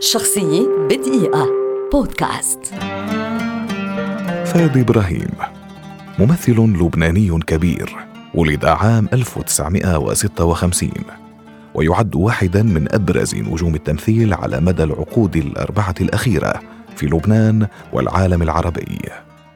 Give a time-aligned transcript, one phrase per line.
[0.00, 1.46] شخصية بدقيقة.
[1.92, 2.64] بودكاست.
[4.44, 5.30] فادي إبراهيم
[6.18, 7.96] ممثل لبناني كبير
[8.34, 10.90] ولد عام 1956
[11.74, 16.60] ويعد واحدا من أبرز نجوم التمثيل على مدى العقود الأربعة الأخيرة
[16.96, 18.98] في لبنان والعالم العربي.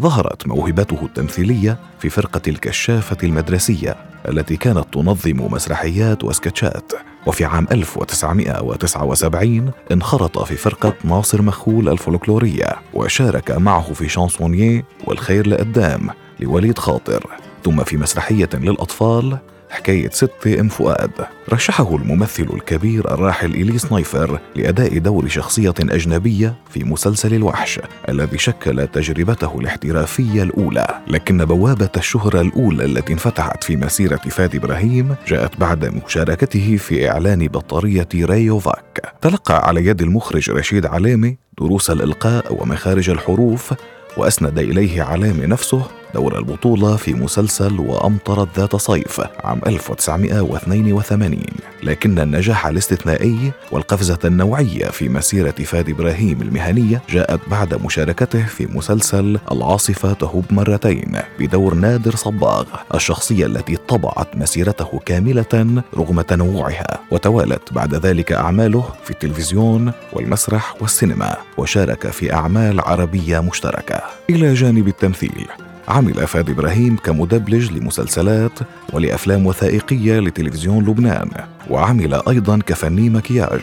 [0.00, 3.96] ظهرت موهبته التمثيلية في فرقة الكشافة المدرسية
[4.28, 6.92] التي كانت تنظم مسرحيات وسكتشات.
[7.26, 16.10] وفي عام 1979 انخرط في فرقة ناصر مخول الفولكلورية وشارك معه في شانسونييه والخير لقدام
[16.40, 17.26] لوليد خاطر.
[17.64, 19.38] ثم في مسرحية للأطفال
[19.70, 21.10] حكاية ست أم فؤاد.
[21.52, 28.86] رشحه الممثل الكبير الراحل إليس نايفر لأداء دور شخصية أجنبية في مسلسل الوحش الذي شكل
[28.86, 31.00] تجربته الاحترافية الأولى.
[31.08, 37.48] لكن بوابة الشهرة الأولى التي انفتحت في مسيرة فادي إبراهيم جاءت بعد مشاركته في إعلان
[37.48, 39.14] بطارية ريوفاك.
[39.20, 43.74] تلقى على يد المخرج رشيد علامة دروس الإلقاء ومخارج الحروف
[44.16, 51.38] وأسند إليه علامة نفسه دور البطولة في مسلسل وأمطرت ذات صيف عام 1982
[51.82, 59.38] لكن النجاح الاستثنائي والقفزة النوعية في مسيرة فادي إبراهيم المهنية جاءت بعد مشاركته في مسلسل
[59.52, 62.64] العاصفة تهب مرتين بدور نادر صباغ
[62.94, 71.36] الشخصية التي طبعت مسيرته كاملة رغم تنوعها وتوالت بعد ذلك أعماله في التلفزيون والمسرح والسينما
[71.56, 74.00] وشارك في أعمال عربية مشتركة.
[74.30, 75.69] إلى جانب التمثيل.
[75.90, 78.58] عمل فادي إبراهيم كمدبلج لمسلسلات
[78.92, 81.30] ولأفلام وثائقية لتلفزيون لبنان
[81.70, 83.60] وعمل أيضا كفني مكياج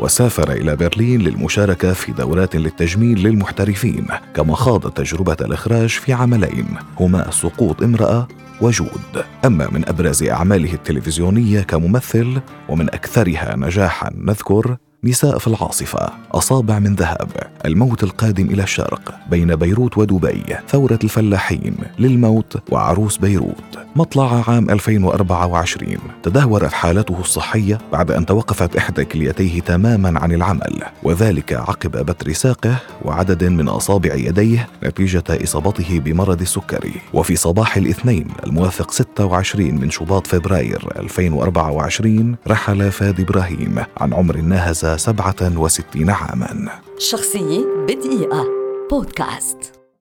[0.00, 6.66] وسافر إلى برلين للمشاركة في دورات للتجميل للمحترفين كما خاض تجربة الإخراج في عملين
[7.00, 8.28] هما سقوط امرأة
[8.60, 9.24] وجود.
[9.44, 16.94] أما من أبرز أعماله التلفزيونية كممثل ومن أكثرها نجاحا نذكر نساء في العاصفة أصابع من
[16.94, 17.28] ذهب
[17.66, 23.78] الموت القادم إلى الشرق بين بيروت ودبي ثورة الفلاحين للموت وعروس بيروت.
[23.96, 31.52] مطلع عام 2024 تدهورت حالته الصحية بعد أن توقفت إحدى كليتيه تماما عن العمل وذلك
[31.52, 36.92] عقب بتر ساقه وعدد من أصابع يديه نتيجة إصابته بمرض السكري.
[37.14, 44.89] وفي صباح الاثنين الموافق 26 من شباط فبراير 2024 رحل فادي إبراهيم عن عمر ناهز
[44.96, 46.68] 67 عاما.
[46.98, 48.46] شخصية بدقيقة.
[48.90, 49.79] بودكاست.